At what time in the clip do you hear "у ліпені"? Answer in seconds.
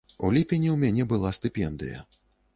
0.27-0.71